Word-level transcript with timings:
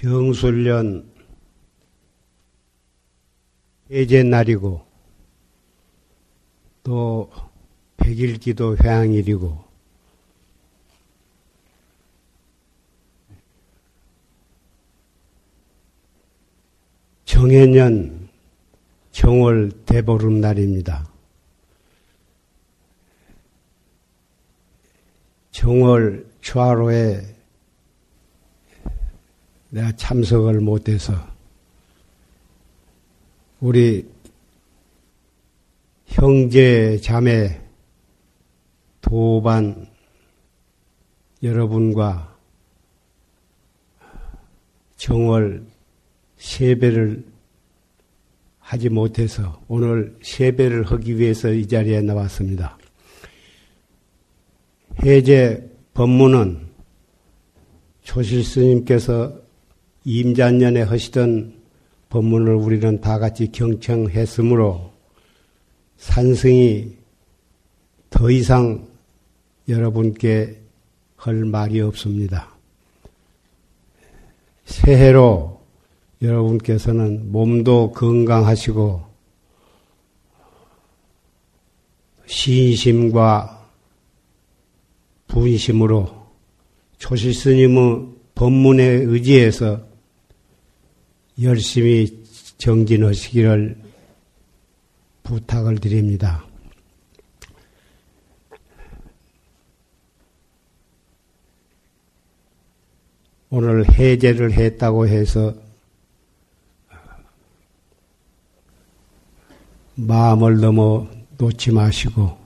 병술년 0.00 1.12
해제 3.90 4.22
날이고 4.22 4.80
또 6.82 7.30
백일기도 7.98 8.78
회항일이고 8.78 9.62
정해년 17.26 18.30
정월 19.12 19.70
대보름 19.84 20.40
날입니다. 20.40 21.10
정월 25.50 26.26
초하로에 26.40 27.39
내가 29.70 29.92
참석을 29.92 30.60
못해서 30.60 31.14
우리 33.60 34.08
형제 36.06 36.98
자매 36.98 37.60
도반 39.00 39.86
여러분과 41.42 42.36
정월 44.96 45.64
세배를 46.36 47.24
하지 48.58 48.88
못해서 48.88 49.62
오늘 49.68 50.16
세배를 50.22 50.84
하기 50.84 51.18
위해서 51.18 51.50
이 51.50 51.66
자리에 51.66 52.02
나왔습니다. 52.02 52.76
해제 55.04 55.70
법문은 55.94 56.68
조실 58.02 58.44
스님께서 58.44 59.40
임자년에 60.04 60.82
하시던 60.82 61.54
법문을 62.08 62.54
우리는 62.54 63.00
다 63.00 63.18
같이 63.18 63.52
경청했으므로 63.52 64.90
산승이 65.98 66.96
더 68.08 68.30
이상 68.30 68.88
여러분께 69.68 70.60
할 71.16 71.34
말이 71.44 71.80
없습니다. 71.80 72.54
새해로 74.64 75.60
여러분께서는 76.22 77.30
몸도 77.30 77.92
건강하시고 77.92 79.04
신심과 82.26 83.68
분심으로 85.26 86.26
조실 86.98 87.34
스님의 87.34 88.06
법문에 88.34 88.82
의지해서 88.82 89.89
열심히 91.40 92.24
정진하시기를 92.58 93.76
부탁을 95.22 95.78
드립니다. 95.78 96.44
오늘 103.50 103.88
해제를 103.90 104.52
했다고 104.52 105.08
해서 105.08 105.54
마음을 109.96 110.60
너무 110.60 111.08
놓지 111.36 111.72
마시고 111.72 112.38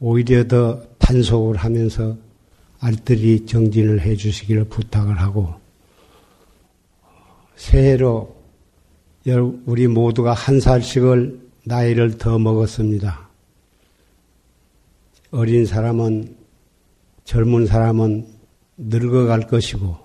오히려 0.00 0.46
더 0.48 0.82
단속을 0.98 1.56
하면서 1.56 2.16
알뜰히 2.80 3.46
정진을 3.46 4.00
해 4.00 4.16
주시기를 4.16 4.64
부탁을 4.64 5.20
하고 5.20 5.63
새해로 7.56 8.34
우리 9.64 9.86
모두가 9.86 10.32
한 10.32 10.60
살씩을 10.60 11.40
나이를 11.64 12.18
더 12.18 12.38
먹었습니다. 12.38 13.28
어린 15.30 15.66
사람은 15.66 16.36
젊은 17.24 17.66
사람은 17.66 18.26
늙어갈 18.76 19.46
것이고 19.46 19.96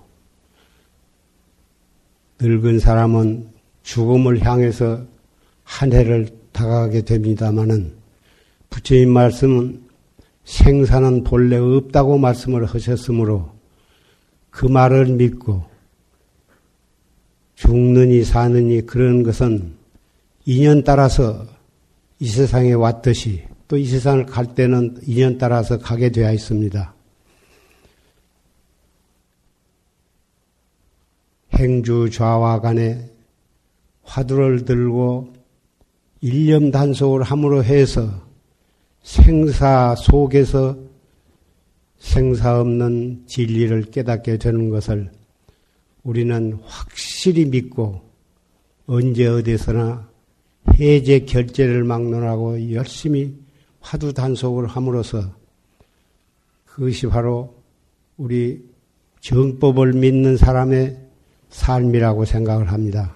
늙은 2.40 2.78
사람은 2.78 3.48
죽음을 3.82 4.44
향해서 4.44 5.04
한 5.62 5.92
해를 5.92 6.28
다가가게 6.52 7.02
됩니다마는 7.02 7.94
부처님 8.70 9.10
말씀은 9.10 9.82
생사는 10.44 11.24
본래 11.24 11.58
없다고 11.58 12.18
말씀을 12.18 12.64
하셨으므로 12.64 13.54
그 14.50 14.66
말을 14.66 15.06
믿고 15.06 15.69
죽느니 17.60 18.24
사느니 18.24 18.86
그런 18.86 19.22
것은 19.22 19.74
인연 20.46 20.82
따라서 20.82 21.46
이 22.18 22.26
세상에 22.26 22.72
왔듯이 22.72 23.44
또 23.68 23.76
이 23.76 23.84
세상을 23.84 24.24
갈 24.26 24.54
때는 24.54 24.96
인연 25.06 25.36
따라서 25.36 25.78
가게 25.78 26.10
되어 26.10 26.32
있습니다. 26.32 26.94
행주 31.54 32.08
좌와 32.10 32.60
간에 32.62 33.10
화두를 34.04 34.64
들고 34.64 35.34
일념 36.22 36.70
단속을 36.70 37.22
함으로 37.22 37.62
해서 37.62 38.10
생사 39.02 39.94
속에서 39.96 40.78
생사 41.98 42.58
없는 42.58 43.24
진리를 43.26 43.90
깨닫게 43.90 44.38
되는 44.38 44.70
것을 44.70 45.10
우리는 46.02 46.58
확실히 46.64 47.09
믿고 47.28 48.00
언제 48.86 49.26
어디서나 49.26 50.08
해제 50.78 51.20
결제를 51.20 51.84
막론하고 51.84 52.72
열심히 52.72 53.34
화두 53.80 54.12
단속을 54.12 54.66
함으로써 54.66 55.30
그것이 56.64 57.06
바로 57.06 57.54
우리 58.16 58.64
정법을 59.20 59.92
믿는 59.92 60.36
사람의 60.36 60.98
삶이라고 61.50 62.24
생각을 62.24 62.72
합니다. 62.72 63.14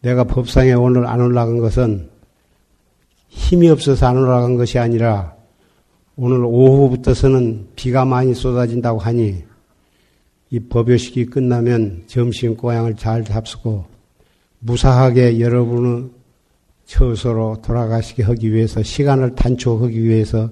내가 0.00 0.24
법상에 0.24 0.72
오늘 0.72 1.06
안 1.06 1.20
올라간 1.20 1.58
것은 1.58 2.08
힘이 3.28 3.68
없어서 3.68 4.06
안 4.06 4.16
올라간 4.16 4.56
것이 4.56 4.78
아니라 4.78 5.34
오늘 6.16 6.44
오후부터서는 6.44 7.68
비가 7.76 8.04
많이 8.04 8.34
쏟아진다고 8.34 8.98
하니 8.98 9.44
이 10.50 10.60
법요식이 10.60 11.26
끝나면 11.26 12.04
점심 12.06 12.56
고향을 12.56 12.96
잘 12.96 13.24
잡수고 13.24 13.84
무사하게 14.60 15.40
여러분의 15.40 16.10
처소로 16.86 17.60
돌아가시게 17.62 18.22
하기 18.22 18.52
위해서 18.52 18.82
시간을 18.82 19.34
단축하기 19.34 20.02
위해서 20.02 20.50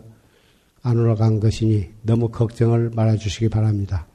안 0.83 0.99
올라간 0.99 1.41
것이니 1.41 1.89
너무 2.03 2.29
걱정을 2.29 2.91
말아주시기 2.95 3.49
바랍니다. 3.49 4.07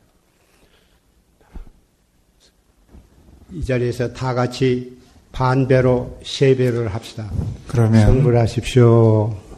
이 3.51 3.65
자리에서 3.65 4.13
다 4.13 4.33
같이 4.33 4.97
반배로 5.31 6.19
세배를 6.23 6.87
합시다. 6.89 7.29
그러면 7.67 8.05
성불하십시오. 8.05 9.50